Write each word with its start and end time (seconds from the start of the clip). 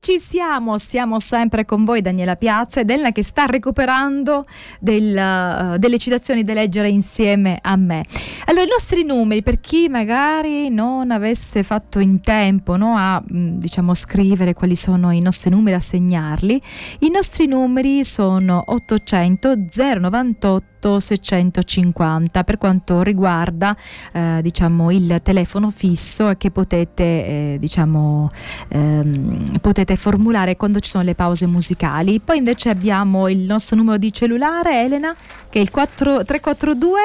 Ci 0.00 0.18
siamo, 0.18 0.78
siamo 0.78 1.18
sempre 1.18 1.64
con 1.64 1.84
voi 1.84 2.00
Daniela 2.00 2.36
Piazza 2.36 2.78
ed 2.78 2.88
Elena 2.88 3.10
che 3.10 3.24
sta 3.24 3.46
recuperando 3.46 4.46
del, 4.78 5.12
uh, 5.12 5.76
delle 5.76 5.98
citazioni 5.98 6.44
da 6.44 6.52
leggere 6.52 6.88
insieme 6.88 7.58
a 7.60 7.74
me. 7.74 8.04
Allora, 8.44 8.64
i 8.64 8.68
nostri 8.68 9.02
numeri, 9.02 9.42
per 9.42 9.58
chi 9.58 9.88
magari 9.88 10.70
non 10.70 11.10
avesse 11.10 11.64
fatto 11.64 11.98
in 11.98 12.20
tempo 12.20 12.76
no, 12.76 12.94
a 12.96 13.20
mm, 13.20 13.58
diciamo, 13.58 13.92
scrivere 13.92 14.54
quali 14.54 14.76
sono 14.76 15.10
i 15.10 15.20
nostri 15.20 15.50
numeri, 15.50 15.74
a 15.74 15.80
segnarli, 15.80 16.62
i 17.00 17.10
nostri 17.10 17.48
numeri 17.48 18.04
sono 18.04 18.62
800 18.68 19.54
098 19.98 20.77
650 20.80 22.44
per 22.44 22.58
quanto 22.58 23.02
riguarda 23.02 23.76
eh, 24.12 24.40
diciamo 24.42 24.90
il 24.90 25.20
telefono 25.22 25.70
fisso 25.70 26.34
che 26.38 26.50
potete 26.50 27.02
eh, 27.02 27.56
diciamo 27.58 28.28
ehm, 28.68 29.58
potete 29.60 29.96
formulare 29.96 30.56
quando 30.56 30.80
ci 30.80 30.90
sono 30.90 31.04
le 31.04 31.14
pause 31.14 31.46
musicali. 31.46 32.20
Poi 32.20 32.38
invece 32.38 32.68
abbiamo 32.70 33.28
il 33.28 33.40
nostro 33.40 33.76
numero 33.76 33.98
di 33.98 34.12
cellulare 34.12 34.84
Elena 34.84 35.14
che 35.48 35.58
è 35.58 35.62
il 35.62 35.70
4, 35.70 36.24
342 36.24 37.00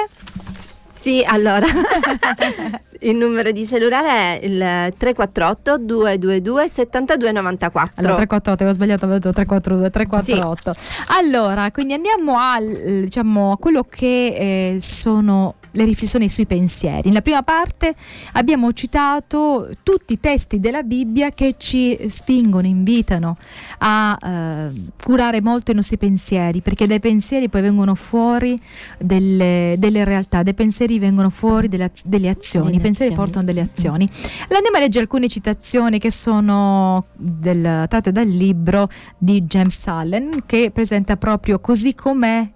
sì, 0.93 1.23
allora 1.25 1.65
il 3.01 3.15
numero 3.15 3.51
di 3.51 3.65
cellulare 3.65 4.39
è 4.39 4.45
il 4.45 4.93
348 4.95 5.77
222 5.79 6.67
7294. 6.69 7.91
Allora 7.95 8.15
348, 8.15 8.63
avevo 8.63 8.75
sbagliato, 8.75 9.05
avevo 9.05 9.19
detto 9.19 9.33
342 9.33 9.89
348. 9.89 10.73
Sì. 10.77 11.01
Allora, 11.17 11.71
quindi 11.71 11.93
andiamo 11.93 12.37
a 12.37 12.59
diciamo 12.61 13.53
a 13.53 13.57
quello 13.57 13.83
che 13.89 14.75
eh, 14.75 14.79
sono 14.79 15.55
le 15.73 15.85
riflessioni 15.85 16.29
sui 16.29 16.45
pensieri. 16.45 17.07
Nella 17.07 17.21
prima 17.21 17.43
parte 17.43 17.95
abbiamo 18.33 18.71
citato 18.73 19.69
tutti 19.83 20.13
i 20.13 20.19
testi 20.19 20.59
della 20.59 20.83
Bibbia 20.83 21.31
che 21.31 21.55
ci 21.57 21.97
spingono, 22.07 22.67
invitano 22.67 23.37
a 23.79 24.17
eh, 24.21 24.71
curare 25.01 25.41
molto 25.41 25.71
i 25.71 25.75
nostri 25.75 25.97
pensieri, 25.97 26.61
perché 26.61 26.87
dai 26.87 26.99
pensieri 26.99 27.49
poi 27.49 27.61
vengono 27.61 27.95
fuori 27.95 28.57
delle, 28.97 29.75
delle 29.77 30.03
realtà, 30.03 30.43
dai 30.43 30.53
pensieri 30.53 30.99
vengono 30.99 31.29
fuori 31.29 31.67
delle, 31.67 31.91
delle 32.05 32.29
azioni, 32.29 32.65
delle 32.67 32.77
i 32.77 32.81
pensieri 32.81 33.11
azioni. 33.11 33.29
portano 33.29 33.45
delle 33.45 33.61
azioni. 33.61 34.07
Allora 34.41 34.57
andiamo 34.57 34.77
a 34.77 34.79
leggere 34.79 35.03
alcune 35.03 35.27
citazioni 35.27 35.99
che 35.99 36.11
sono 36.11 37.05
del, 37.13 37.85
tratte 37.87 38.11
dal 38.11 38.27
libro 38.27 38.89
di 39.17 39.41
James 39.43 39.87
Allen 39.87 40.43
che 40.45 40.71
presenta 40.71 41.17
proprio 41.17 41.59
così 41.59 41.95
com'è 41.95 42.49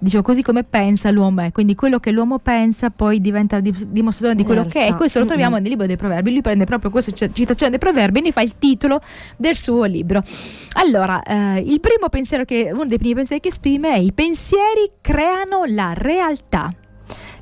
dicevo 0.00 0.22
così 0.22 0.42
come 0.42 0.64
pensa 0.64 1.10
l'uomo 1.10 1.42
è, 1.42 1.52
quindi 1.52 1.74
quello 1.74 1.98
che 1.98 2.10
l'uomo 2.10 2.38
pensa 2.38 2.90
poi 2.90 3.20
diventa 3.20 3.56
la 3.56 3.62
dimostrazione 3.62 4.34
di 4.34 4.44
quello 4.44 4.64
che 4.64 4.86
è. 4.86 4.94
Questo 4.94 5.20
lo 5.20 5.26
troviamo 5.26 5.58
nel 5.58 5.68
libro 5.68 5.86
dei 5.86 5.96
proverbi. 5.96 6.32
Lui 6.32 6.40
prende 6.40 6.64
proprio 6.64 6.90
questa 6.90 7.12
citazione 7.12 7.70
dei 7.70 7.78
proverbi 7.78 8.18
e 8.18 8.22
ne 8.22 8.32
fa 8.32 8.40
il 8.40 8.56
titolo 8.58 9.00
del 9.36 9.54
suo 9.54 9.84
libro. 9.84 10.22
Allora, 10.72 11.22
eh, 11.22 11.60
il 11.60 11.80
primo 11.80 12.08
pensiero 12.08 12.44
che, 12.44 12.70
uno 12.72 12.86
dei 12.86 12.98
primi 12.98 13.14
pensieri 13.14 13.40
che 13.40 13.48
esprime 13.48 13.94
è 13.94 13.98
i 13.98 14.12
pensieri 14.12 14.90
creano 15.00 15.64
la 15.66 15.92
realtà. 15.94 16.72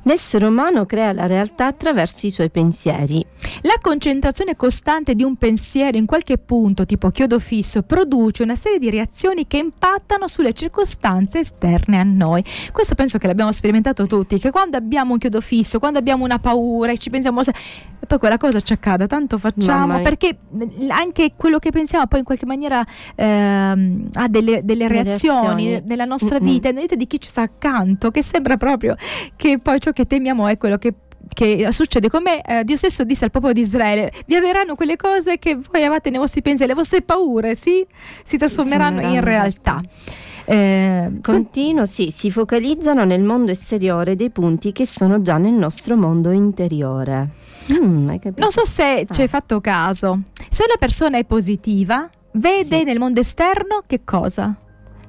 L'essere 0.03 0.45
umano 0.45 0.85
crea 0.85 1.11
la 1.11 1.27
realtà 1.27 1.65
attraverso 1.65 2.25
i 2.25 2.31
suoi 2.31 2.49
pensieri. 2.49 3.25
La 3.63 3.77
concentrazione 3.81 4.55
costante 4.55 5.15
di 5.15 5.23
un 5.23 5.35
pensiero 5.35 5.97
in 5.97 6.05
qualche 6.05 6.37
punto, 6.37 6.85
tipo 6.85 7.09
chiodo 7.09 7.39
fisso, 7.39 7.83
produce 7.83 8.43
una 8.43 8.55
serie 8.55 8.79
di 8.79 8.89
reazioni 8.89 9.47
che 9.47 9.57
impattano 9.57 10.27
sulle 10.27 10.53
circostanze 10.53 11.39
esterne 11.39 11.99
a 11.99 12.03
noi. 12.03 12.43
Questo 12.71 12.95
penso 12.95 13.17
che 13.17 13.27
l'abbiamo 13.27 13.51
sperimentato 13.51 14.05
tutti, 14.05 14.39
che 14.39 14.51
quando 14.51 14.77
abbiamo 14.77 15.13
un 15.13 15.19
chiodo 15.19 15.41
fisso, 15.41 15.79
quando 15.79 15.99
abbiamo 15.99 16.23
una 16.23 16.39
paura 16.39 16.91
e 16.91 16.97
ci 16.97 17.09
pensiamo 17.09 17.41
e 17.41 18.05
poi 18.05 18.17
quella 18.17 18.37
cosa 18.37 18.61
ci 18.61 18.71
accada, 18.71 19.07
tanto 19.07 19.37
facciamo, 19.37 20.01
perché 20.01 20.37
anche 20.87 21.33
quello 21.35 21.59
che 21.59 21.69
pensiamo 21.69 22.07
poi 22.07 22.19
in 22.19 22.25
qualche 22.25 22.45
maniera 22.45 22.85
ehm, 23.15 24.09
ha 24.13 24.27
delle, 24.29 24.61
delle 24.63 24.87
reazioni, 24.87 25.65
reazioni, 25.65 25.81
nella 25.85 26.05
nostra 26.05 26.39
vita, 26.39 26.69
nella 26.69 26.81
vita 26.81 26.95
di 26.95 27.07
chi 27.07 27.19
ci 27.19 27.27
sta 27.27 27.41
accanto, 27.41 28.09
che 28.09 28.23
sembra 28.23 28.55
proprio 28.55 28.95
che 29.35 29.59
poi 29.59 29.81
ciò 29.81 29.91
che 29.91 30.05
temiamo 30.05 30.47
è 30.47 30.57
quello 30.57 30.77
che 30.77 30.93
che 31.33 31.67
succede 31.71 32.09
come 32.09 32.41
eh, 32.41 32.63
Dio 32.63 32.75
stesso 32.75 33.03
disse 33.03 33.25
al 33.25 33.31
popolo 33.31 33.53
di 33.53 33.61
Israele 33.61 34.11
vi 34.25 34.35
avverranno 34.35 34.75
quelle 34.75 34.95
cose 34.95 35.37
che 35.37 35.55
voi 35.55 35.83
avete 35.83 36.09
nei 36.09 36.19
vostri 36.19 36.41
pensieri 36.41 36.71
le 36.71 36.77
vostre 36.77 37.01
paure 37.01 37.55
sì? 37.55 37.85
si 38.23 38.37
trasformeranno 38.37 39.01
in 39.01 39.21
realtà 39.21 39.81
eh, 40.51 41.11
Continuo, 41.21 41.85
sì, 41.85 42.09
si 42.09 42.31
focalizzano 42.31 43.05
nel 43.05 43.21
mondo 43.21 43.51
esteriore 43.51 44.15
dei 44.15 44.31
punti 44.31 44.71
che 44.71 44.87
sono 44.87 45.21
già 45.21 45.37
nel 45.37 45.53
nostro 45.53 45.95
mondo 45.95 46.31
interiore. 46.31 47.29
Mm, 47.71 48.09
non 48.35 48.49
so 48.49 48.65
se 48.65 49.05
ah. 49.07 49.13
ci 49.13 49.21
hai 49.21 49.27
fatto 49.27 49.61
caso. 49.61 50.21
Se 50.49 50.63
una 50.65 50.77
persona 50.79 51.19
è 51.19 51.23
positiva, 51.23 52.09
vede 52.31 52.79
sì. 52.79 52.83
nel 52.83 52.97
mondo 52.97 53.19
esterno 53.19 53.83
che 53.85 54.03
cosa? 54.03 54.55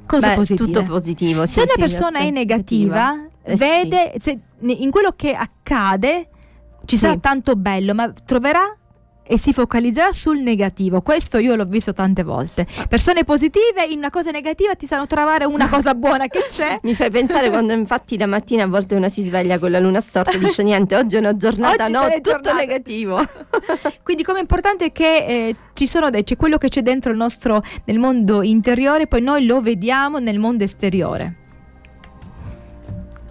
Cosa 0.05 0.35
positiva? 0.35 0.67
Tutto 0.67 0.85
positivo. 0.85 1.47
Se 1.47 1.63
una 1.63 1.73
persona 1.75 2.19
è 2.19 2.29
negativa, 2.29 3.27
eh, 3.43 3.57
vede 3.57 4.13
sì. 4.21 4.39
se, 4.61 4.73
in 4.73 4.91
quello 4.91 5.13
che 5.17 5.35
accade 5.35 6.29
ci 6.85 6.97
sì. 6.97 7.03
sarà 7.03 7.17
tanto 7.19 7.55
bello, 7.57 7.95
ma 7.95 8.13
troverà 8.25 8.75
e 9.33 9.39
si 9.39 9.53
focalizzerà 9.53 10.13
sul 10.13 10.41
negativo. 10.41 11.03
Questo 11.03 11.39
io 11.39 11.55
l'ho 11.55 11.65
visto 11.65 11.93
tante 11.93 12.25
volte. 12.25 12.67
Persone 12.89 13.23
positive 13.23 13.85
in 13.89 13.99
una 13.99 14.11
cosa 14.11 14.33
negativa 14.33 14.75
ti 14.75 14.87
sanno 14.87 15.07
trovare 15.07 15.45
una 15.45 15.69
cosa 15.71 15.95
buona 15.95 16.27
che 16.27 16.47
c'è. 16.49 16.81
Mi 16.83 16.97
fai 16.97 17.11
pensare 17.11 17.49
quando 17.49 17.73
infatti 17.73 18.19
la 18.19 18.27
mattina 18.27 18.65
a 18.65 18.67
volte 18.67 18.97
una 18.97 19.09
si 19.09 19.23
sveglia 19.23 19.61
con 19.61 19.71
la 19.71 19.79
luna 19.79 20.01
storta 20.01 20.33
e 20.33 20.39
dice 20.41 20.65
niente, 20.65 20.97
oggi 20.97 21.15
è 21.15 21.21
una 21.21 21.37
giornata, 21.37 21.85
oggi 21.85 21.93
no, 21.93 22.01
tutto 22.07 22.21
giornata. 22.23 22.57
negativo. 22.57 23.25
Quindi 24.03 24.25
come 24.25 24.39
è 24.39 24.41
importante 24.41 24.91
che 24.91 25.25
eh, 25.25 25.57
ci 25.75 25.87
sono 25.87 26.11
dei, 26.11 26.25
c'è 26.25 26.35
quello 26.35 26.59
che 26.59 26.69
c'è 26.69 26.83
dentro 26.83 27.13
il 27.13 27.17
nostro 27.17 27.63
nel 27.85 28.01
mondo 28.01 28.43
interiore, 28.43 29.07
poi 29.07 29.23
noi 29.23 29.47
lo 29.47 29.61
vediamo 29.61 30.19
nel 30.19 30.41
mondo 30.41 30.65
esteriore. 30.65 31.37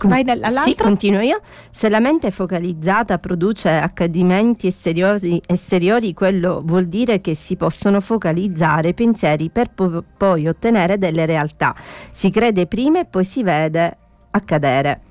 Vai 0.08 0.24
all'altro? 0.28 0.62
Sì, 0.62 0.76
continuo 0.76 1.22
io. 1.22 1.42
Se 1.70 1.90
la 1.90 2.00
mente 2.00 2.32
focalizzata 2.32 3.18
produce 3.20 3.70
accadimenti 3.70 4.68
esteriori, 4.68 5.42
esteriori, 5.46 6.14
quello 6.14 6.62
vuol 6.64 6.86
dire 6.86 7.22
che 7.22 7.36
si 7.36 7.56
possono 7.56 8.00
focalizzare 8.00 8.94
pensieri 8.94 9.50
per 9.50 9.72
po- 9.74 10.04
poi 10.16 10.48
ottenere 10.48 10.98
delle 10.98 11.26
realtà. 11.26 11.76
Si 12.12 12.30
crede 12.30 12.68
prima 12.68 13.00
e 13.00 13.06
poi 13.06 13.24
si 13.24 13.44
vede 13.44 13.98
accadere. 14.32 15.02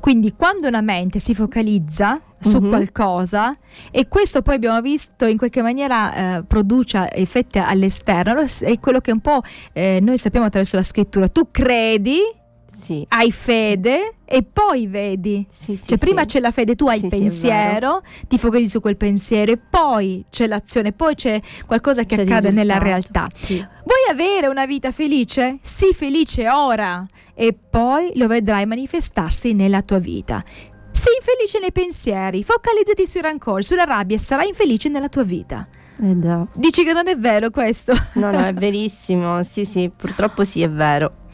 Quindi 0.00 0.34
quando 0.34 0.68
una 0.68 0.80
mente 0.80 1.18
si 1.18 1.34
focalizza 1.34 2.20
su 2.38 2.60
mm-hmm. 2.60 2.68
qualcosa 2.68 3.56
e 3.90 4.08
questo 4.08 4.42
poi 4.42 4.56
abbiamo 4.56 4.80
visto 4.80 5.26
in 5.26 5.36
qualche 5.36 5.62
maniera 5.62 6.38
eh, 6.38 6.44
produce 6.44 7.10
effetti 7.12 7.58
all'esterno, 7.58 8.44
è 8.60 8.78
quello 8.78 9.00
che 9.00 9.10
un 9.10 9.20
po' 9.20 9.40
eh, 9.72 9.98
noi 10.00 10.18
sappiamo 10.18 10.46
attraverso 10.46 10.76
la 10.76 10.82
scrittura. 10.82 11.28
Tu 11.28 11.48
credi 11.50 12.18
sì. 12.76 13.04
hai 13.08 13.32
fede 13.32 14.16
e 14.24 14.42
poi 14.42 14.86
vedi. 14.86 15.46
Sì, 15.48 15.76
sì, 15.76 15.88
cioè, 15.88 15.98
prima 15.98 16.24
c'è 16.24 16.40
la 16.40 16.50
fede, 16.50 16.74
tu 16.74 16.86
hai 16.86 17.00
il 17.02 17.08
pensiero, 17.08 18.02
ti 18.28 18.38
focalizzi 18.38 18.70
su 18.70 18.80
quel 18.80 18.96
pensiero, 18.96 19.52
e 19.52 19.58
poi 19.58 20.24
c'è 20.30 20.46
l'azione, 20.46 20.92
poi 20.92 21.14
c'è 21.14 21.40
qualcosa 21.66 22.04
che 22.04 22.16
c'è 22.16 22.22
accade 22.22 22.50
nella 22.50 22.78
realtà. 22.78 23.28
Vuoi 23.48 24.10
avere 24.10 24.48
una 24.48 24.66
vita 24.66 24.92
felice? 24.92 25.58
Sii 25.60 25.94
felice 25.94 26.48
ora 26.48 27.06
e 27.34 27.54
poi 27.54 28.12
lo 28.14 28.26
vedrai 28.26 28.66
manifestarsi 28.66 29.52
nella 29.52 29.80
tua 29.80 29.98
vita. 29.98 30.44
Sii 30.90 31.12
infelice 31.18 31.58
nei 31.60 31.72
pensieri, 31.72 32.42
focalizzati 32.42 33.06
sui 33.06 33.20
rancori, 33.20 33.62
sulla 33.62 33.84
rabbia 33.84 34.16
e 34.16 34.18
sarai 34.18 34.48
infelice 34.48 34.88
nella 34.88 35.08
tua 35.08 35.22
vita. 35.24 35.68
Eh 35.98 36.16
Dici 36.54 36.84
che 36.84 36.92
non 36.92 37.08
è 37.08 37.16
vero 37.16 37.50
questo? 37.50 37.94
No, 38.14 38.30
no, 38.30 38.44
è 38.44 38.52
verissimo. 38.54 39.42
Sì, 39.42 39.64
sì, 39.64 39.90
purtroppo 39.94 40.44
sì, 40.44 40.62
è 40.62 40.70
vero. 40.70 41.24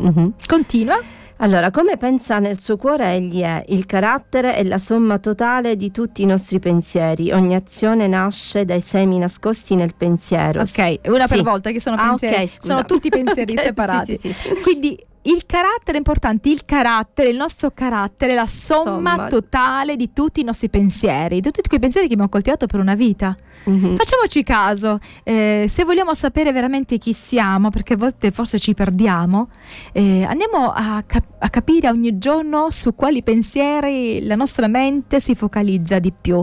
Uh-huh. 0.00 0.32
Continua. 0.46 0.98
Allora, 1.42 1.70
come 1.70 1.96
pensa 1.96 2.38
nel 2.38 2.60
suo 2.60 2.76
cuore 2.76 3.14
egli 3.14 3.40
è, 3.40 3.64
il 3.68 3.86
carattere 3.86 4.54
è 4.56 4.62
la 4.62 4.76
somma 4.76 5.18
totale 5.18 5.74
di 5.74 5.90
tutti 5.90 6.20
i 6.20 6.26
nostri 6.26 6.58
pensieri, 6.58 7.32
ogni 7.32 7.54
azione 7.54 8.06
nasce 8.06 8.66
dai 8.66 8.82
semi 8.82 9.16
nascosti 9.16 9.74
nel 9.74 9.94
pensiero. 9.94 10.60
Ok, 10.60 10.98
una 11.04 11.26
sì. 11.26 11.36
per 11.36 11.44
volta 11.44 11.70
che 11.70 11.80
sono 11.80 11.96
ah, 11.96 12.08
pensieri, 12.08 12.34
okay, 12.34 12.50
sono 12.58 12.84
tutti 12.84 13.08
pensieri 13.08 13.52
okay, 13.56 13.64
separati. 13.64 14.18
Sì, 14.18 14.32
sì, 14.32 14.54
Quindi 14.62 15.02
il 15.22 15.44
carattere 15.44 15.92
è 15.92 15.96
importante, 15.96 16.48
il 16.48 16.64
carattere, 16.64 17.28
il 17.28 17.36
nostro 17.36 17.70
carattere, 17.72 18.34
la 18.34 18.46
somma, 18.46 18.82
somma, 18.82 19.26
totale 19.26 19.96
di 19.96 20.12
tutti 20.14 20.40
i 20.40 20.44
nostri 20.44 20.70
pensieri, 20.70 21.40
di 21.40 21.50
tutti 21.50 21.68
quei 21.68 21.80
pensieri 21.80 22.06
che 22.06 22.14
abbiamo 22.14 22.30
coltivato 22.30 22.66
per 22.66 22.80
una 22.80 22.94
vita. 22.94 23.36
Mm-hmm. 23.68 23.96
Facciamoci 23.96 24.42
caso, 24.42 24.98
eh, 25.22 25.66
se 25.68 25.84
vogliamo 25.84 26.14
sapere 26.14 26.52
veramente 26.52 26.96
chi 26.96 27.12
siamo, 27.12 27.68
perché 27.68 27.92
a 27.92 27.96
volte 27.98 28.30
forse 28.30 28.58
ci 28.58 28.72
perdiamo, 28.72 29.50
eh, 29.92 30.24
andiamo 30.24 30.72
a, 30.72 31.02
cap- 31.04 31.36
a, 31.38 31.50
capire 31.50 31.90
ogni 31.90 32.16
giorno 32.16 32.70
su 32.70 32.94
quali 32.94 33.22
pensieri 33.22 34.24
la 34.24 34.36
nostra 34.36 34.68
mente 34.68 35.20
si 35.20 35.34
focalizza 35.34 35.98
di 35.98 36.12
più. 36.18 36.42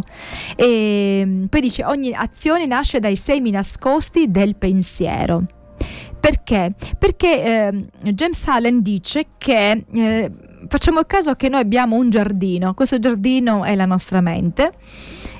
E 0.55 1.47
poi 1.49 1.61
dice 1.61 1.83
ogni 1.83 2.13
azione 2.13 2.67
nasce 2.67 2.99
dai 2.99 3.15
semi 3.15 3.49
nascosti 3.49 4.29
del 4.29 4.55
pensiero. 4.55 5.45
Perché? 6.27 6.73
Perché 6.97 7.43
eh, 7.43 8.11
James 8.11 8.47
Allen 8.47 8.81
dice 8.81 9.27
che 9.37 9.85
eh, 9.89 10.31
facciamo 10.67 11.01
caso 11.03 11.35
che 11.35 11.47
noi 11.47 11.61
abbiamo 11.61 11.95
un 11.95 12.09
giardino, 12.09 12.73
questo 12.73 12.99
giardino 12.99 13.63
è 13.63 13.75
la 13.75 13.85
nostra 13.85 14.19
mente 14.19 14.73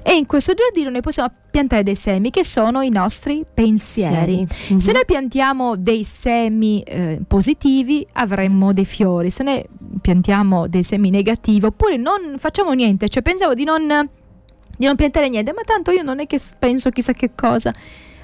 e 0.02 0.16
in 0.16 0.26
questo 0.26 0.54
giardino 0.54 0.90
noi 0.90 1.02
possiamo 1.02 1.30
piantare 1.52 1.84
dei 1.84 1.96
semi 1.96 2.30
che 2.30 2.46
sono 2.46 2.80
i 2.80 2.90
nostri 2.90 3.46
pensieri. 3.54 4.48
Sì. 4.50 4.70
Mm-hmm. 4.70 4.78
Se 4.80 4.92
noi 4.94 5.04
piantiamo 5.06 5.76
dei 5.76 6.06
semi 6.06 6.82
eh, 6.84 7.20
positivi 7.28 8.08
avremmo 8.14 8.72
dei 8.72 8.86
fiori, 8.86 9.30
se 9.30 9.44
noi 9.44 9.62
piantiamo 10.00 10.70
dei 10.70 10.84
semi 10.84 11.10
negativi 11.10 11.66
oppure 11.66 11.98
non 11.98 12.38
facciamo 12.38 12.72
niente, 12.72 13.10
cioè 13.10 13.22
pensiamo 13.22 13.54
di 13.54 13.66
non, 13.66 14.10
di 14.78 14.86
non 14.86 14.96
piantare 14.96 15.28
niente, 15.28 15.52
ma 15.52 15.64
tanto 15.66 15.92
io 15.92 16.04
non 16.04 16.22
è 16.22 16.28
che 16.28 16.40
penso 16.58 16.92
chissà 16.92 17.12
che 17.12 17.32
cosa, 17.36 17.74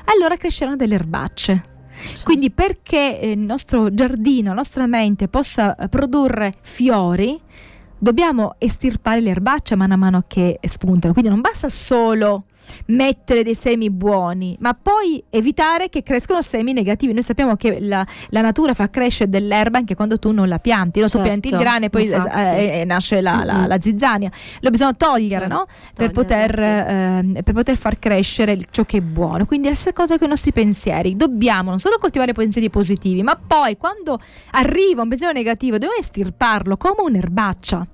allora 0.06 0.38
cresceranno 0.38 0.78
delle 0.78 0.96
erbacce 0.96 1.72
sì. 2.14 2.24
Quindi 2.24 2.52
perché 2.52 3.20
il 3.22 3.40
nostro 3.40 3.94
giardino, 3.94 4.50
la 4.50 4.56
nostra 4.56 4.88
mente 4.88 5.28
possa 5.28 5.76
produrre 5.90 6.54
fiori, 6.62 7.40
dobbiamo 7.98 8.56
estirpare 8.58 9.22
le 9.22 9.30
erbacce 9.30 9.76
man 9.76 9.94
mano 9.98 10.24
che 10.28 10.60
spuntano. 10.62 11.14
Quindi 11.14 11.32
non 11.32 11.42
basta 11.42 11.70
solo 11.70 12.46
mettere 12.88 13.44
dei 13.44 13.56
semi 13.56 13.90
buoni, 13.90 14.56
ma 14.60 14.74
poi 14.74 15.24
evitare 15.30 15.90
che 15.90 16.04
crescano 16.04 16.42
semi 16.42 16.74
negativi. 16.74 17.14
Noi 17.14 17.24
sappiamo 17.24 17.56
che 17.56 17.80
la, 17.80 18.06
la 18.30 18.42
natura 18.42 18.74
fa 18.74 18.90
crescere 18.90 19.30
dell'erba 19.30 19.78
anche 19.78 19.96
quando 19.96 20.20
tu 20.20 20.32
non 20.32 20.48
la 20.48 20.60
pianti, 20.60 21.00
no? 21.00 21.08
certo, 21.08 21.22
tu 21.22 21.30
pianti 21.30 21.48
il 21.50 21.58
grano 21.58 21.86
e 21.86 21.90
poi 21.90 22.10
eh, 22.10 22.84
nasce 22.86 23.22
la, 23.22 23.44
la, 23.44 23.66
la, 23.68 23.80
zizzania. 23.80 24.32
Lo 24.60 24.70
bisogna 24.70 24.94
togliere 24.94 25.48
no? 25.48 25.66
per, 25.96 26.12
poter, 26.12 26.60
eh, 26.60 27.42
per, 27.44 27.54
poter, 27.54 27.78
far 27.78 28.00
crescere 28.00 28.58
ciò 28.72 28.84
che 28.84 28.98
è 28.98 29.02
buono. 29.02 29.46
Quindi 29.46 29.68
la 29.68 29.74
stessa 29.76 29.94
cosa 29.94 30.18
con 30.18 30.28
i 30.28 30.30
nostri 30.30 30.52
pensieri. 30.52 31.16
Dobbiamo 31.16 31.70
non 31.70 31.80
solo 31.80 31.98
coltivare 31.98 32.34
pensieri 32.34 32.70
positivi, 32.70 33.24
ma 33.24 33.36
poi 33.36 33.78
quando 33.78 34.20
arriva 34.52 35.02
un 35.02 35.08
pensiero 35.08 35.34
negativo 35.34 35.74
dobbiamo 35.74 35.96
estirparlo 36.00 36.78
come 36.78 37.02
un'erbaccia. 37.02 37.88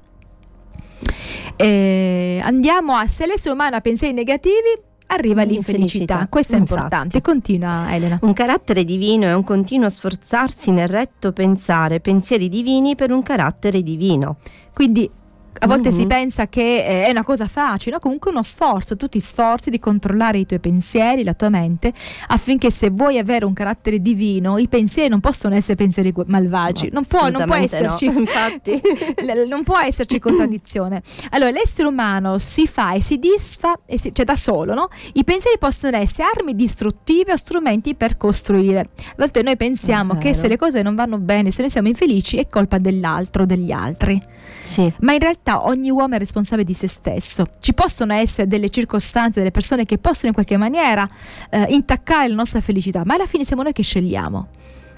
Eh, 1.56 2.40
andiamo 2.44 2.94
a 2.94 3.07
se 3.07 3.25
l'essere 3.25 3.54
umano 3.54 3.75
ha 3.75 3.81
pensieri 3.81 4.13
negativi 4.13 4.88
arriva 5.12 5.44
l'infelicità. 5.44 6.28
Questo 6.30 6.56
è 6.56 6.57
Infatti. 6.57 6.80
importante. 6.80 7.22
Continua 7.22 7.94
Elena. 7.94 8.19
Un 8.22 8.34
carattere 8.34 8.84
divino 8.84 9.25
è 9.25 9.34
un 9.34 9.44
continuo 9.44 9.90
sforzarsi 9.90 10.72
nel 10.72 10.88
retto 10.88 11.31
pensare 11.31 12.00
pensieri 12.00 12.50
divini 12.50 12.96
per 12.96 13.12
un 13.12 13.24
carattere 13.24 13.81
divino. 13.81 14.38
Quindi 14.74 15.10
a 15.59 15.67
volte 15.67 15.89
mm-hmm. 15.89 15.97
si 15.97 16.06
pensa 16.06 16.47
che 16.47 16.85
eh, 16.85 17.06
è 17.06 17.09
una 17.09 17.23
cosa 17.23 17.47
facile, 17.47 17.95
no? 17.95 18.00
comunque 18.00 18.31
uno 18.31 18.44
sforzo, 18.44 18.95
tu 18.95 19.07
ti 19.07 19.19
sforzi 19.19 19.69
di 19.69 19.79
controllare 19.79 20.39
i 20.39 20.45
tuoi 20.45 20.59
pensieri, 20.59 21.23
la 21.23 21.33
tua 21.33 21.50
mente, 21.50 21.94
affinché 22.27 22.71
se 22.71 22.89
vuoi 22.89 23.17
avere 23.17 23.45
un 23.45 23.53
carattere 23.53 24.00
divino, 24.00 24.57
i 24.57 24.67
pensieri 24.67 25.09
non 25.09 25.19
possono 25.19 25.56
essere 25.56 25.75
pensieri 25.75 26.13
malvagi, 26.25 26.85
no, 26.85 26.91
non, 26.94 27.03
può, 27.07 27.27
non, 27.29 27.45
può, 27.45 27.56
esserci, 27.56 28.07
no. 28.07 28.19
infatti. 28.19 28.81
non 29.47 29.63
può 29.63 29.79
esserci 29.79 30.17
contraddizione. 30.19 31.01
Allora, 31.31 31.51
l'essere 31.51 31.88
umano 31.88 32.38
si 32.38 32.67
fa 32.67 32.94
e 32.94 33.01
si 33.01 33.17
disfa, 33.17 33.79
e 33.85 33.97
si, 33.97 34.13
cioè 34.13 34.25
da 34.25 34.35
solo, 34.35 34.73
no? 34.73 34.89
I 35.13 35.23
pensieri 35.23 35.57
possono 35.57 35.97
essere 35.97 36.29
armi 36.35 36.56
distruttive 36.56 37.33
o 37.33 37.35
strumenti 37.35 37.95
per 37.95 38.17
costruire. 38.17 38.79
A 38.79 39.15
volte 39.17 39.41
noi 39.41 39.57
pensiamo 39.57 40.17
che 40.17 40.33
se 40.33 40.47
le 40.47 40.57
cose 40.57 40.81
non 40.81 40.95
vanno 40.95 41.17
bene, 41.17 41.51
se 41.51 41.61
noi 41.61 41.69
siamo 41.69 41.88
infelici, 41.88 42.38
è 42.38 42.47
colpa 42.47 42.77
dell'altro, 42.77 43.45
degli 43.45 43.71
altri. 43.71 44.21
Sì. 44.61 44.91
Ma 45.00 45.13
in 45.13 45.19
realtà 45.19 45.49
ogni 45.57 45.90
uomo 45.90 46.16
è 46.16 46.18
responsabile 46.18 46.68
di 46.68 46.74
se 46.74 46.88
stesso. 46.88 47.46
Ci 47.60 47.74
possono 47.74 48.13
essere 48.13 48.48
delle 48.48 48.69
circostanze, 48.69 49.40
delle 49.40 49.51
persone 49.51 49.86
che 49.86 49.98
possono 49.98 50.28
in 50.28 50.34
qualche 50.34 50.57
maniera 50.57 51.10
eh, 51.50 51.66
intaccare 51.69 52.28
la 52.28 52.36
nostra 52.36 52.62
felicità, 52.62 53.04
ma 53.06 53.16
alla 53.16 53.25
fine 53.25 53.44
siamo 53.44 53.63
noi 53.63 53.74
che 53.74 53.84
scegliamo. 53.84 54.48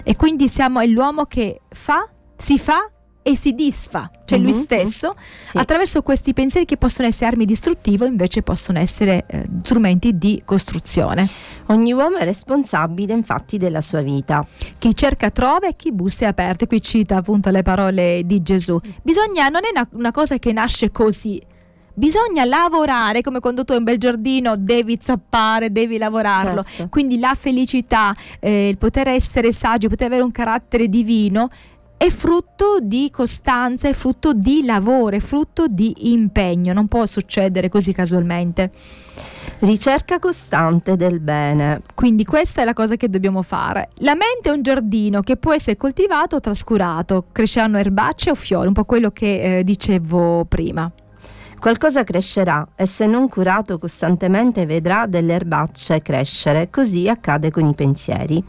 E 0.04 0.16
quindi 0.16 0.48
siamo, 0.48 0.80
è 0.80 0.86
l'uomo 0.86 1.24
che 1.24 1.60
fa, 1.68 2.08
si 2.36 2.58
fa 2.58 2.91
e 3.22 3.36
si 3.36 3.54
disfa, 3.54 4.10
cioè 4.24 4.38
lui 4.38 4.50
mm-hmm. 4.50 4.60
stesso, 4.60 5.14
sì. 5.40 5.56
attraverso 5.56 6.02
questi 6.02 6.32
pensieri 6.32 6.66
che 6.66 6.76
possono 6.76 7.06
essere 7.06 7.26
armi 7.26 7.44
distruttive, 7.44 8.06
invece 8.06 8.42
possono 8.42 8.78
essere 8.80 9.24
eh, 9.28 9.46
strumenti 9.62 10.18
di 10.18 10.42
costruzione. 10.44 11.28
Ogni 11.66 11.92
uomo 11.92 12.16
è 12.16 12.24
responsabile 12.24 13.12
infatti 13.12 13.58
della 13.58 13.80
sua 13.80 14.02
vita. 14.02 14.44
Chi 14.78 14.94
cerca 14.94 15.30
trova 15.30 15.68
e 15.68 15.76
chi 15.76 15.92
bussa 15.92 16.24
è 16.24 16.28
aperto. 16.28 16.66
Qui 16.66 16.82
cita 16.82 17.16
appunto 17.16 17.50
le 17.50 17.62
parole 17.62 18.22
di 18.24 18.42
Gesù. 18.42 18.78
Bisogna, 19.02 19.48
non 19.48 19.64
è 19.64 19.68
una, 19.70 19.88
una 19.92 20.10
cosa 20.10 20.38
che 20.38 20.52
nasce 20.52 20.90
così, 20.90 21.40
bisogna 21.94 22.44
lavorare 22.44 23.20
come 23.20 23.40
quando 23.40 23.64
tu 23.64 23.72
hai 23.72 23.78
un 23.78 23.84
bel 23.84 23.98
giardino 23.98 24.56
devi 24.56 24.98
zappare 25.00 25.70
devi 25.70 25.98
lavorarlo 25.98 26.62
certo. 26.62 26.88
quindi 26.88 27.18
la 27.18 27.34
felicità 27.38 28.14
eh, 28.40 28.68
il 28.68 28.78
poter 28.78 29.08
essere 29.08 29.52
saggio 29.52 29.88
poter 29.88 30.06
avere 30.06 30.22
un 30.22 30.30
carattere 30.30 30.88
divino 30.88 31.50
è 32.02 32.10
frutto 32.10 32.80
di 32.82 33.10
costanza, 33.12 33.86
è 33.86 33.92
frutto 33.92 34.32
di 34.32 34.64
lavoro, 34.64 35.14
è 35.14 35.20
frutto 35.20 35.68
di 35.68 36.10
impegno, 36.10 36.72
non 36.72 36.88
può 36.88 37.06
succedere 37.06 37.68
così 37.68 37.92
casualmente. 37.92 38.72
Ricerca 39.60 40.18
costante 40.18 40.96
del 40.96 41.20
bene. 41.20 41.82
Quindi 41.94 42.24
questa 42.24 42.62
è 42.62 42.64
la 42.64 42.72
cosa 42.72 42.96
che 42.96 43.08
dobbiamo 43.08 43.42
fare. 43.42 43.90
La 43.98 44.16
mente 44.16 44.50
è 44.50 44.52
un 44.52 44.62
giardino 44.62 45.20
che 45.20 45.36
può 45.36 45.54
essere 45.54 45.76
coltivato 45.76 46.34
o 46.34 46.40
trascurato, 46.40 47.26
cresceranno 47.30 47.78
erbacce 47.78 48.30
o 48.30 48.34
fiori, 48.34 48.66
un 48.66 48.72
po' 48.72 48.84
quello 48.84 49.12
che 49.12 49.58
eh, 49.58 49.62
dicevo 49.62 50.44
prima. 50.46 50.90
Qualcosa 51.62 52.02
crescerà 52.02 52.66
e 52.74 52.86
se 52.86 53.06
non 53.06 53.28
curato 53.28 53.78
costantemente 53.78 54.66
vedrà 54.66 55.06
delle 55.06 55.34
erbacce 55.34 56.02
crescere, 56.02 56.70
così 56.70 57.08
accade 57.08 57.52
con 57.52 57.64
i 57.64 57.72
pensieri. 57.72 58.42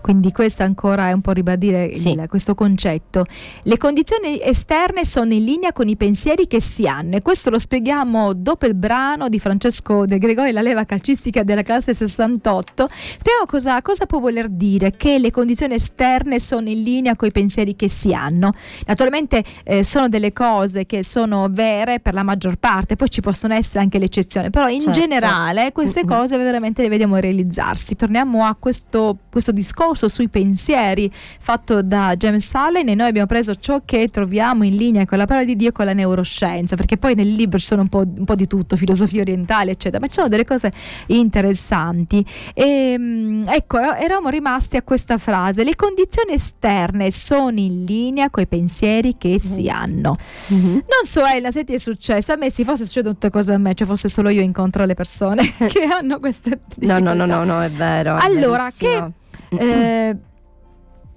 Quindi 0.00 0.30
questo 0.30 0.62
ancora 0.62 1.08
è 1.08 1.12
un 1.12 1.20
po' 1.20 1.32
ribadire 1.32 1.96
sì. 1.96 2.12
il, 2.12 2.26
questo 2.28 2.54
concetto. 2.54 3.24
Le 3.64 3.76
condizioni 3.76 4.40
esterne 4.40 5.04
sono 5.04 5.32
in 5.32 5.42
linea 5.42 5.72
con 5.72 5.88
i 5.88 5.96
pensieri 5.96 6.46
che 6.46 6.60
si 6.60 6.86
hanno 6.86 7.16
e 7.16 7.22
questo 7.22 7.50
lo 7.50 7.58
spieghiamo 7.58 8.34
dopo 8.34 8.66
il 8.66 8.76
brano 8.76 9.28
di 9.28 9.40
Francesco 9.40 10.06
De 10.06 10.18
Gregori, 10.18 10.52
la 10.52 10.62
leva 10.62 10.84
calcistica 10.84 11.42
della 11.42 11.62
classe 11.62 11.92
68. 11.92 12.86
Spieghiamo 12.88 13.46
cosa, 13.46 13.82
cosa 13.82 14.06
può 14.06 14.20
voler 14.20 14.48
dire 14.48 14.92
che 14.92 15.18
le 15.18 15.32
condizioni 15.32 15.74
esterne 15.74 16.38
sono 16.38 16.68
in 16.68 16.84
linea 16.84 17.16
con 17.16 17.26
i 17.26 17.32
pensieri 17.32 17.74
che 17.74 17.88
si 17.88 18.14
hanno. 18.14 18.52
Naturalmente 18.86 19.42
eh, 19.64 19.82
sono 19.82 20.08
delle 20.08 20.32
cose 20.32 20.86
che 20.86 21.02
sono 21.02 21.48
vere 21.50 21.98
per 21.98 22.14
la 22.14 22.22
maggior 22.22 22.50
parte, 22.50 22.58
poi 22.94 23.08
ci 23.08 23.22
possono 23.22 23.54
essere 23.54 23.80
anche 23.80 23.98
le 23.98 24.04
eccezioni, 24.04 24.50
però 24.50 24.68
in 24.68 24.80
certo. 24.80 25.00
generale 25.00 25.72
queste 25.72 26.04
mm-hmm. 26.04 26.18
cose 26.18 26.36
veramente 26.36 26.82
le 26.82 26.88
vediamo 26.88 27.16
realizzarsi. 27.16 27.96
Torniamo 27.96 28.44
a 28.44 28.54
questo, 28.54 29.16
questo, 29.30 29.50
discorso 29.50 30.08
sui 30.08 30.28
pensieri 30.28 31.10
fatto 31.12 31.82
da 31.82 32.14
James 32.16 32.54
Allen 32.54 32.88
e 32.88 32.94
noi 32.94 33.08
abbiamo 33.08 33.26
preso 33.26 33.54
ciò 33.54 33.80
che 33.84 34.10
troviamo 34.10 34.64
in 34.64 34.76
linea 34.76 35.06
con 35.06 35.16
la 35.16 35.24
parola 35.24 35.46
di 35.46 35.56
Dio 35.56 35.70
e 35.70 35.72
con 35.72 35.86
la 35.86 35.94
neuroscienza, 35.94 36.76
perché 36.76 36.98
poi 36.98 37.14
nel 37.14 37.32
libro 37.32 37.58
ci 37.58 37.64
sono 37.66 37.80
un 37.80 37.88
po', 37.88 38.04
un 38.04 38.24
po 38.24 38.34
di 38.34 38.46
tutto, 38.46 38.76
filosofia 38.76 39.22
orientale, 39.22 39.70
eccetera, 39.70 39.98
ma 39.98 40.06
ci 40.06 40.14
sono 40.14 40.28
delle 40.28 40.44
cose 40.44 40.70
interessanti. 41.06 42.24
E 42.52 42.92
ehm, 42.92 43.44
ecco, 43.46 43.78
eravamo 43.78 44.28
rimasti 44.28 44.76
a 44.76 44.82
questa 44.82 45.16
frase: 45.16 45.64
le 45.64 45.74
condizioni 45.76 46.34
esterne 46.34 47.10
sono 47.10 47.58
in 47.58 47.84
linea 47.86 48.28
con 48.28 48.42
i 48.42 48.46
pensieri 48.46 49.16
che 49.16 49.38
si 49.38 49.62
mm-hmm. 49.62 49.74
hanno. 49.74 50.14
Mm-hmm. 50.52 50.72
Non 50.72 51.04
so, 51.04 51.24
Ella, 51.24 51.50
se 51.50 51.64
ti 51.64 51.72
è 51.72 51.78
successo, 51.78 52.32
a 52.32 52.36
me 52.36 52.49
se 52.50 52.64
fosse 52.64 52.84
succedono 52.84 53.14
tutte 53.14 53.30
cose 53.30 53.52
a 53.52 53.58
me, 53.58 53.74
cioè 53.74 53.86
fosse 53.86 54.08
solo 54.08 54.28
io 54.28 54.42
incontro 54.42 54.84
le 54.84 54.94
persone 54.94 55.42
che 55.68 55.84
hanno 55.84 56.18
queste 56.18 56.60
No, 56.78 56.98
no, 56.98 57.14
no, 57.14 57.26
no, 57.26 57.44
no, 57.44 57.60
è 57.60 57.70
vero. 57.70 58.16
È 58.16 58.24
allora, 58.24 58.70
che 58.76 59.12
eh, 59.50 60.16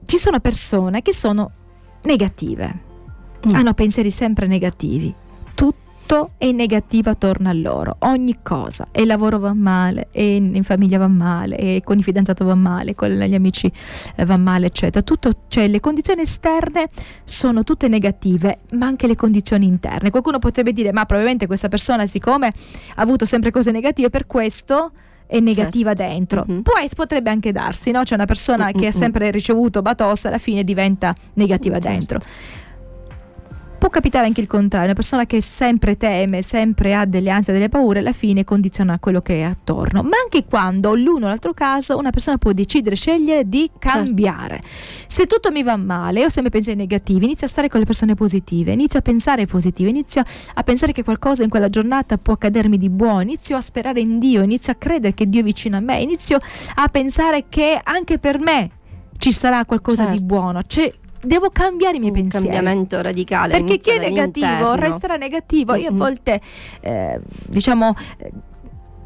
ci 0.05 0.17
sono 0.17 0.39
persone 0.39 1.01
che 1.01 1.13
sono 1.13 1.51
negative, 2.03 2.79
mm. 3.47 3.55
hanno 3.55 3.73
pensieri 3.73 4.11
sempre 4.11 4.47
negativi 4.47 5.13
tutto 5.53 5.81
è 6.37 6.51
negativo 6.51 7.09
attorno 7.09 7.49
a 7.49 7.53
loro, 7.53 7.95
ogni 7.99 8.39
cosa, 8.41 8.87
e 8.91 9.01
il 9.01 9.07
lavoro 9.07 9.39
va 9.39 9.53
male, 9.53 10.09
e 10.11 10.35
in 10.35 10.63
famiglia 10.63 10.97
va 10.97 11.07
male, 11.07 11.57
e 11.57 11.81
con 11.83 11.97
il 11.97 12.03
fidanzato 12.03 12.45
va 12.45 12.55
male, 12.55 12.93
con 12.93 13.09
gli 13.09 13.33
amici 13.33 13.71
eh, 14.15 14.25
va 14.25 14.37
male, 14.37 14.67
eccetera. 14.67 15.03
Tutto, 15.03 15.31
cioè 15.47 15.67
le 15.67 15.79
condizioni 15.79 16.21
esterne 16.21 16.87
sono 17.23 17.63
tutte 17.63 17.87
negative, 17.87 18.57
ma 18.71 18.85
anche 18.85 19.07
le 19.07 19.15
condizioni 19.15 19.65
interne. 19.65 20.11
Qualcuno 20.11 20.39
potrebbe 20.39 20.71
dire, 20.71 20.91
ma 20.91 21.05
probabilmente 21.05 21.47
questa 21.47 21.69
persona, 21.69 22.05
siccome 22.05 22.47
ha 22.47 23.01
avuto 23.01 23.25
sempre 23.25 23.51
cose 23.51 23.71
negative, 23.71 24.09
per 24.09 24.27
questo 24.27 24.91
è 25.25 25.39
negativa 25.39 25.93
certo. 25.95 26.13
dentro. 26.13 26.45
Mm-hmm. 26.47 26.61
Può, 26.61 26.73
potrebbe 26.95 27.29
anche 27.29 27.51
darsi, 27.51 27.91
no? 27.91 28.03
C'è 28.03 28.13
una 28.13 28.25
persona 28.25 28.65
mm-hmm. 28.65 28.77
che 28.77 28.87
ha 28.87 28.91
sempre 28.91 29.31
ricevuto 29.31 29.81
batossa, 29.81 30.27
alla 30.27 30.37
fine 30.37 30.63
diventa 30.63 31.15
negativa 31.33 31.79
certo. 31.79 31.89
dentro. 31.89 32.19
Può 33.83 33.91
capitare 33.91 34.27
anche 34.27 34.39
il 34.39 34.47
contrario, 34.47 34.85
una 34.85 34.95
persona 34.95 35.25
che 35.25 35.41
sempre 35.41 35.97
teme, 35.97 36.41
sempre 36.41 36.95
ha 36.95 37.03
delle 37.03 37.29
ansie, 37.29 37.51
delle 37.51 37.67
paure, 37.67 37.99
alla 37.99 38.13
fine 38.13 38.45
condiziona 38.45 38.97
quello 38.97 39.19
che 39.19 39.39
è 39.39 39.41
attorno. 39.41 40.03
Ma 40.03 40.15
anche 40.23 40.45
quando 40.45 40.95
l'uno 40.95 41.25
o 41.25 41.27
l'altro 41.27 41.53
caso 41.53 41.97
una 41.97 42.09
persona 42.09 42.37
può 42.37 42.53
decidere, 42.53 42.95
scegliere 42.95 43.49
di 43.49 43.69
certo. 43.77 43.79
cambiare. 43.79 44.61
Certo. 44.61 44.67
Se 45.07 45.25
tutto 45.25 45.51
mi 45.51 45.63
va 45.63 45.75
male, 45.75 46.21
io 46.21 46.27
ho 46.27 46.29
sempre 46.29 46.49
pensieri 46.49 46.79
negativi, 46.79 47.25
inizio 47.25 47.45
a 47.45 47.49
stare 47.49 47.67
con 47.67 47.81
le 47.81 47.85
persone 47.85 48.15
positive, 48.15 48.71
inizio 48.71 48.99
a 48.99 49.01
pensare 49.01 49.45
positive, 49.47 49.89
inizio 49.89 50.23
a 50.53 50.63
pensare 50.63 50.93
che 50.93 51.03
qualcosa 51.03 51.43
in 51.43 51.49
quella 51.49 51.67
giornata 51.67 52.17
può 52.17 52.35
accadermi 52.35 52.77
di 52.77 52.89
buono, 52.89 53.19
inizio 53.19 53.57
a 53.57 53.61
sperare 53.61 53.99
in 53.99 54.17
Dio, 54.17 54.43
inizio 54.43 54.71
a 54.71 54.75
credere 54.75 55.13
che 55.13 55.27
Dio 55.27 55.41
è 55.41 55.43
vicino 55.43 55.75
a 55.75 55.81
me, 55.81 55.99
inizio 55.99 56.37
a 56.75 56.87
pensare 56.87 57.47
che 57.49 57.81
anche 57.83 58.17
per 58.17 58.39
me 58.39 58.71
ci 59.17 59.33
sarà 59.33 59.65
qualcosa 59.65 60.03
certo. 60.03 60.19
di 60.19 60.23
buono. 60.23 60.61
C'è 60.65 60.89
devo 61.23 61.49
cambiare 61.49 61.95
i 61.95 61.99
miei 61.99 62.11
Un 62.11 62.17
pensieri. 62.17 62.47
cambiamento 62.47 63.01
radicale. 63.01 63.57
Perché 63.57 63.77
chi 63.77 63.91
è 63.91 63.99
negativo 63.99 64.45
dall'interno. 64.47 64.75
resterà 64.75 65.15
negativo. 65.15 65.75
Io 65.75 65.89
a 65.89 65.93
volte, 65.93 66.41
eh, 66.81 67.19
diciamo, 67.47 67.93
eh, 68.17 68.31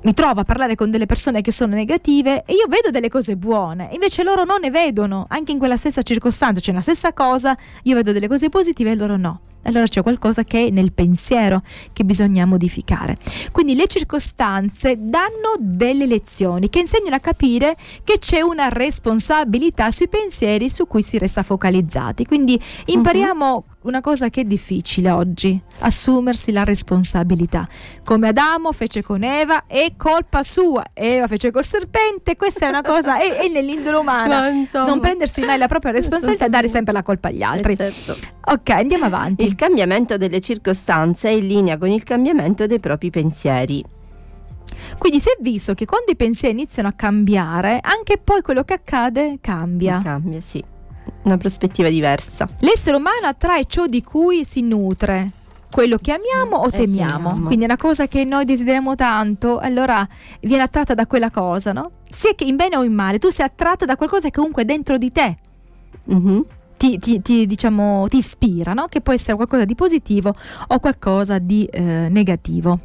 mi 0.01 0.13
trovo 0.13 0.41
a 0.41 0.43
parlare 0.43 0.75
con 0.75 0.89
delle 0.89 1.05
persone 1.05 1.41
che 1.41 1.51
sono 1.51 1.75
negative 1.75 2.43
e 2.45 2.53
io 2.53 2.67
vedo 2.67 2.91
delle 2.91 3.09
cose 3.09 3.35
buone, 3.35 3.89
invece 3.91 4.23
loro 4.23 4.43
non 4.43 4.59
ne 4.61 4.69
vedono, 4.69 5.25
anche 5.27 5.51
in 5.51 5.57
quella 5.57 5.75
stessa 5.75 6.01
circostanza, 6.01 6.61
cioè 6.61 6.73
la 6.73 6.81
stessa 6.81 7.13
cosa, 7.13 7.57
io 7.83 7.95
vedo 7.95 8.11
delle 8.11 8.27
cose 8.27 8.49
positive 8.49 8.91
e 8.91 8.95
loro 8.95 9.17
no. 9.17 9.41
Allora 9.67 9.85
c'è 9.85 10.01
qualcosa 10.01 10.43
che 10.43 10.67
è 10.67 10.69
nel 10.69 10.93
pensiero 10.93 11.61
che 11.91 12.05
bisogna 12.05 12.45
modificare. 12.45 13.17
Quindi 13.51 13.75
le 13.75 13.87
circostanze 13.87 14.95
danno 14.97 15.55
delle 15.59 16.05
lezioni 16.05 16.69
che 16.69 16.79
insegnano 16.79 17.15
a 17.15 17.19
capire 17.19 17.75
che 18.03 18.17
c'è 18.17 18.41
una 18.41 18.69
responsabilità 18.69 19.91
sui 19.91 20.07
pensieri 20.07 20.69
su 20.69 20.87
cui 20.87 21.01
si 21.01 21.17
resta 21.17 21.43
focalizzati. 21.43 22.25
Quindi 22.25 22.59
impariamo 22.85 23.65
una 23.87 24.01
cosa 24.01 24.29
che 24.29 24.41
è 24.41 24.43
difficile 24.43 25.11
oggi, 25.11 25.59
assumersi 25.79 26.51
la 26.51 26.63
responsabilità. 26.63 27.67
Come 28.03 28.29
Adamo 28.29 28.71
fece 28.71 29.01
con 29.01 29.23
Eva, 29.23 29.65
è 29.65 29.93
colpa 29.95 30.43
sua. 30.43 30.83
Eva 30.93 31.27
fece 31.27 31.51
col 31.51 31.63
serpente, 31.63 32.35
questa 32.35 32.65
è 32.65 32.69
una 32.69 32.81
cosa, 32.81 33.19
è, 33.19 33.37
è 33.37 33.47
nell'indole 33.47 33.97
umana. 33.97 34.47
Insomma, 34.49 34.85
Non 34.85 34.99
prendersi 34.99 35.41
mai 35.43 35.57
la 35.57 35.67
propria 35.67 35.91
responsabilità 35.91 36.45
e 36.45 36.49
dare 36.49 36.67
sempre 36.67 36.93
la 36.93 37.03
colpa 37.03 37.29
agli 37.29 37.41
altri. 37.41 37.73
Eh, 37.73 37.75
certo. 37.75 38.15
Ok, 38.45 38.69
andiamo 38.69 39.05
avanti. 39.05 39.43
Il 39.43 39.55
cambiamento 39.55 40.17
delle 40.17 40.39
circostanze 40.39 41.29
è 41.29 41.31
in 41.31 41.47
linea 41.47 41.77
con 41.77 41.89
il 41.89 42.03
cambiamento 42.03 42.65
dei 42.65 42.79
propri 42.79 43.09
pensieri. 43.09 43.83
Quindi 44.97 45.19
si 45.19 45.29
è 45.29 45.37
visto 45.39 45.73
che 45.73 45.85
quando 45.85 46.11
i 46.11 46.15
pensieri 46.15 46.53
iniziano 46.53 46.87
a 46.89 46.93
cambiare, 46.93 47.79
anche 47.81 48.17
poi 48.17 48.41
quello 48.41 48.63
che 48.63 48.73
accade 48.73 49.37
cambia. 49.41 50.01
Cambia, 50.03 50.41
sì. 50.41 50.63
Una 51.23 51.37
prospettiva 51.37 51.89
diversa. 51.89 52.47
L'essere 52.59 52.95
umano 52.95 53.27
attrae 53.27 53.65
ciò 53.65 53.87
di 53.87 54.01
cui 54.03 54.45
si 54.45 54.61
nutre. 54.61 55.31
Quello 55.69 55.97
che 55.97 56.13
amiamo 56.13 56.57
o 56.57 56.69
temiamo. 56.69 57.41
Quindi 57.45 57.63
è 57.63 57.67
una 57.67 57.77
cosa 57.77 58.07
che 58.07 58.23
noi 58.23 58.45
desideriamo 58.45 58.95
tanto, 58.95 59.59
allora 59.59 60.07
viene 60.41 60.63
attratta 60.63 60.93
da 60.93 61.05
quella 61.05 61.29
cosa, 61.29 61.73
no? 61.73 61.91
Sia 62.09 62.33
che 62.35 62.45
in 62.45 62.55
bene 62.55 62.77
o 62.77 62.83
in 62.83 62.93
male, 62.93 63.19
tu 63.19 63.29
sei 63.29 63.45
attratta 63.45 63.83
da 63.85 63.97
qualcosa 63.97 64.29
che 64.29 64.37
comunque 64.37 64.61
è 64.61 64.65
dentro 64.65 64.97
di 64.97 65.11
te. 65.11 65.37
Mhm. 66.05 66.45
Ti, 66.77 66.99
ti- 66.99 67.21
ti, 67.21 67.45
diciamo, 67.45 68.07
ti 68.07 68.17
ispira, 68.17 68.73
no? 68.73 68.85
Che 68.87 69.01
può 69.01 69.11
essere 69.11 69.35
qualcosa 69.35 69.65
di 69.65 69.75
positivo 69.75 70.33
o 70.67 70.79
qualcosa 70.79 71.37
di 71.39 71.65
eh, 71.65 72.07
negativo. 72.09 72.79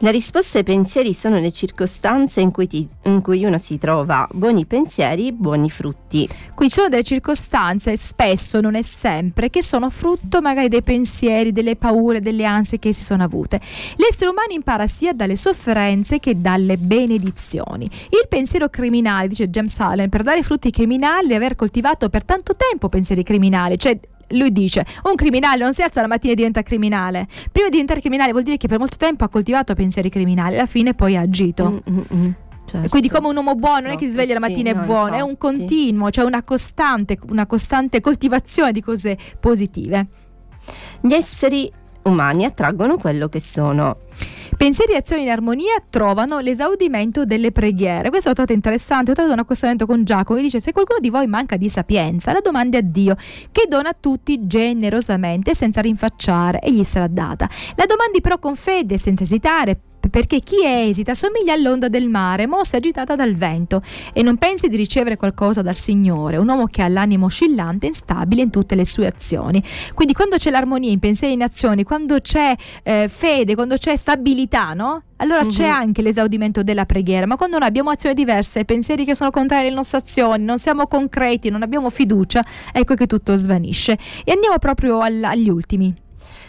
La 0.00 0.10
risposta 0.12 0.58
ai 0.58 0.64
pensieri 0.64 1.12
sono 1.12 1.40
le 1.40 1.50
circostanze 1.50 2.40
in 2.40 2.52
cui, 2.52 2.68
ti- 2.68 2.88
in 3.06 3.20
cui 3.20 3.44
uno 3.44 3.58
si 3.58 3.78
trova. 3.78 4.28
Buoni 4.30 4.64
pensieri, 4.64 5.32
buoni 5.32 5.70
frutti. 5.70 6.28
Qui 6.54 6.68
ci 6.68 6.74
sono 6.74 6.88
delle 6.88 7.02
circostanze, 7.02 7.96
spesso, 7.96 8.60
non 8.60 8.76
è 8.76 8.82
sempre, 8.82 9.50
che 9.50 9.60
sono 9.60 9.90
frutto 9.90 10.40
magari 10.40 10.68
dei 10.68 10.84
pensieri, 10.84 11.50
delle 11.50 11.74
paure, 11.74 12.20
delle 12.20 12.44
ansie 12.44 12.78
che 12.78 12.92
si 12.92 13.02
sono 13.02 13.24
avute. 13.24 13.60
L'essere 13.96 14.30
umano 14.30 14.52
impara 14.52 14.86
sia 14.86 15.12
dalle 15.12 15.34
sofferenze 15.34 16.20
che 16.20 16.40
dalle 16.40 16.76
benedizioni. 16.76 17.90
Il 18.10 18.28
pensiero 18.28 18.68
criminale, 18.68 19.26
dice 19.26 19.50
James 19.50 19.80
Allen, 19.80 20.10
per 20.10 20.22
dare 20.22 20.44
frutti 20.44 20.70
criminali 20.70 21.26
deve 21.26 21.44
aver 21.44 21.56
coltivato 21.56 22.08
per 22.08 22.24
tanto 22.24 22.54
tempo 22.54 22.88
pensieri 22.88 23.24
criminali, 23.24 23.76
cioè 23.76 23.98
lui 24.30 24.52
dice, 24.52 24.84
un 25.04 25.14
criminale 25.14 25.62
non 25.62 25.72
si 25.72 25.82
alza 25.82 26.00
la 26.00 26.06
mattina 26.06 26.32
e 26.32 26.36
diventa 26.36 26.62
criminale. 26.62 27.26
Prima 27.50 27.66
di 27.66 27.72
diventare 27.72 28.00
criminale 28.00 28.32
vuol 28.32 28.44
dire 28.44 28.56
che 28.56 28.68
per 28.68 28.78
molto 28.78 28.96
tempo 28.96 29.24
ha 29.24 29.28
coltivato 29.28 29.74
pensieri 29.74 30.10
criminali, 30.10 30.54
alla 30.56 30.66
fine 30.66 30.94
poi 30.94 31.16
ha 31.16 31.20
agito. 31.20 31.82
Mm, 31.88 31.94
mm, 31.94 32.00
mm. 32.14 32.30
Certo. 32.68 32.84
E 32.86 32.88
Quindi 32.90 33.08
come 33.08 33.28
un 33.28 33.36
uomo 33.36 33.54
buono 33.54 33.80
non 33.86 33.92
è 33.92 33.96
che 33.96 34.04
si 34.06 34.12
sveglia 34.12 34.34
la 34.34 34.40
Sì, 34.40 34.48
mattina 34.48 34.70
e 34.70 34.74
no, 34.74 34.82
è 34.82 34.84
buono, 34.84 35.14
è 35.14 35.20
un 35.22 35.30
infatti. 35.30 35.36
continuo, 35.38 36.10
cioè 36.10 36.24
una 36.26 36.42
costante, 36.42 37.18
una 37.30 37.46
costante 37.46 38.00
coltivazione 38.02 38.72
di 38.72 38.82
cose 38.82 39.16
positive. 39.40 40.06
Gli 41.00 41.14
esseri 41.14 41.72
umani 42.02 42.44
attraggono 42.44 42.98
quello 42.98 43.28
che 43.28 43.40
sono. 43.40 43.96
Pensieri 44.58 44.94
e 44.94 44.96
azioni 44.96 45.22
in 45.22 45.30
armonia 45.30 45.80
trovano 45.88 46.40
l'esaudimento 46.40 47.24
delle 47.24 47.52
preghiere. 47.52 48.10
Questo 48.10 48.30
l'ho 48.30 48.34
trovato 48.34 48.56
interessante. 48.56 49.12
Ho 49.12 49.14
trovato 49.14 49.34
un 49.34 49.40
accostamento 49.40 49.86
con 49.86 50.02
Giacomo 50.02 50.36
che 50.36 50.44
dice: 50.44 50.58
Se 50.58 50.72
qualcuno 50.72 50.98
di 50.98 51.10
voi 51.10 51.28
manca 51.28 51.56
di 51.56 51.68
sapienza, 51.68 52.32
la 52.32 52.40
domandi 52.40 52.76
a 52.76 52.82
Dio, 52.82 53.14
che 53.52 53.66
dona 53.68 53.90
a 53.90 53.96
tutti 53.98 54.48
generosamente, 54.48 55.54
senza 55.54 55.80
rinfacciare, 55.80 56.58
e 56.58 56.72
gli 56.72 56.82
sarà 56.82 57.06
data. 57.06 57.48
La 57.76 57.86
domandi 57.86 58.20
però 58.20 58.40
con 58.40 58.56
fede, 58.56 58.98
senza 58.98 59.22
esitare. 59.22 59.78
Perché 60.10 60.40
chi 60.40 60.56
esita 60.64 61.14
somiglia 61.14 61.52
all'onda 61.52 61.88
del 61.88 62.08
mare, 62.08 62.46
mossa 62.46 62.76
e 62.76 62.78
agitata 62.78 63.14
dal 63.16 63.34
vento, 63.34 63.82
e 64.12 64.22
non 64.22 64.36
pensi 64.36 64.68
di 64.68 64.76
ricevere 64.76 65.16
qualcosa 65.16 65.62
dal 65.62 65.76
Signore, 65.76 66.36
un 66.36 66.48
uomo 66.48 66.66
che 66.66 66.82
ha 66.82 66.88
l'animo 66.88 67.26
oscillante 67.26 67.86
e 67.86 67.88
instabile 67.90 68.42
in 68.42 68.50
tutte 68.50 68.74
le 68.74 68.84
sue 68.84 69.06
azioni. 69.06 69.62
Quindi 69.94 70.14
quando 70.14 70.36
c'è 70.36 70.50
l'armonia 70.50 70.90
in 70.90 70.98
pensieri 70.98 71.32
e 71.34 71.36
in 71.36 71.42
azioni, 71.42 71.82
quando 71.84 72.18
c'è 72.20 72.54
eh, 72.82 73.08
fede, 73.08 73.54
quando 73.54 73.76
c'è 73.76 73.96
stabilità, 73.96 74.72
no? 74.74 75.02
Allora 75.20 75.44
c'è 75.46 75.66
Mhm. 75.66 75.72
anche 75.74 76.02
l'esaudimento 76.02 76.62
della 76.62 76.84
preghiera, 76.86 77.26
ma 77.26 77.36
quando 77.36 77.58
noi 77.58 77.66
abbiamo 77.66 77.90
azioni 77.90 78.14
diverse, 78.14 78.64
pensieri 78.64 79.04
che 79.04 79.16
sono 79.16 79.30
contrari 79.30 79.66
alle 79.66 79.74
nostre 79.74 79.98
azioni, 79.98 80.44
non 80.44 80.58
siamo 80.58 80.86
concreti, 80.86 81.50
non 81.50 81.62
abbiamo 81.62 81.90
fiducia, 81.90 82.44
ecco 82.72 82.94
che 82.94 83.06
tutto 83.06 83.34
svanisce. 83.34 83.98
E 84.24 84.32
andiamo 84.32 84.58
proprio 84.58 85.00
al- 85.00 85.24
agli 85.24 85.48
ultimi. 85.48 85.92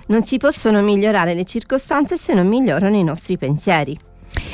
Non 0.09 0.23
si 0.23 0.37
possono 0.37 0.81
migliorare 0.81 1.33
le 1.33 1.45
circostanze 1.45 2.17
se 2.17 2.33
non 2.33 2.47
migliorano 2.47 2.95
i 2.95 3.03
nostri 3.03 3.37
pensieri. 3.37 3.97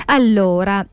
Allora, 0.08 0.86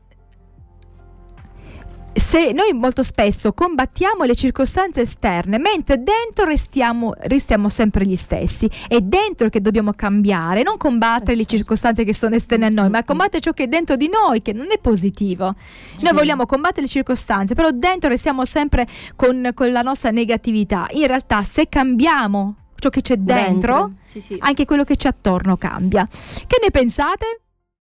se 2.13 2.51
noi 2.53 2.71
molto 2.73 3.03
spesso 3.03 3.51
combattiamo 3.51 4.23
le 4.23 4.35
circostanze 4.35 5.01
esterne, 5.01 5.57
mentre 5.57 5.97
dentro 5.97 6.45
restiamo, 6.45 7.13
restiamo 7.17 7.67
sempre 7.67 8.05
gli 8.05 8.15
stessi, 8.15 8.69
è 8.87 9.01
dentro 9.01 9.49
che 9.49 9.59
dobbiamo 9.59 9.91
cambiare, 9.91 10.63
non 10.63 10.77
combattere 10.77 11.33
Eh, 11.33 11.35
le 11.35 11.41
certo. 11.41 11.57
circostanze 11.57 12.05
che 12.05 12.13
sono 12.13 12.35
esterne 12.35 12.67
a 12.67 12.69
noi, 12.69 12.89
ma 12.89 13.03
combattere 13.03 13.41
ciò 13.41 13.51
che 13.51 13.63
è 13.63 13.67
dentro 13.67 13.97
di 13.97 14.09
noi, 14.09 14.41
che 14.41 14.53
non 14.53 14.67
è 14.69 14.77
positivo. 14.79 15.55
Sì. 15.95 16.05
Noi 16.05 16.13
vogliamo 16.13 16.45
combattere 16.45 16.83
le 16.83 16.87
circostanze, 16.87 17.53
però 17.53 17.69
dentro 17.71 18.09
restiamo 18.09 18.45
sempre 18.45 18.87
con, 19.17 19.49
con 19.53 19.71
la 19.73 19.81
nostra 19.81 20.11
negatività. 20.11 20.87
In 20.91 21.07
realtà, 21.07 21.41
se 21.41 21.67
cambiamo 21.67 22.55
ciò 22.83 22.89
che 22.89 23.01
c'è 23.01 23.15
dentro, 23.15 23.93
Sì, 24.03 24.19
sì. 24.19 24.35
anche 24.39 24.65
quello 24.65 24.83
che 24.83 24.97
c'è 24.97 25.07
attorno 25.07 25.55
cambia. 25.55 26.05
Che 26.05 26.57
ne 26.61 26.69
pensate? 26.69 27.42